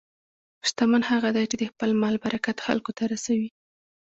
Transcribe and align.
شتمن 0.67 1.01
هغه 1.11 1.29
دی 1.35 1.45
چې 1.51 1.55
د 1.59 1.63
خپل 1.71 1.89
مال 2.01 2.15
برکت 2.25 2.57
خلکو 2.65 2.91
ته 2.97 3.03
رسوي. 3.13 3.49